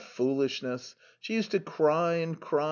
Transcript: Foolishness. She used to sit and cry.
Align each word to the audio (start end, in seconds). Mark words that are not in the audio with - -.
Foolishness. 0.01 0.95
She 1.19 1.35
used 1.35 1.51
to 1.51 1.59
sit 1.59 1.77
and 1.79 2.39
cry. 2.39 2.57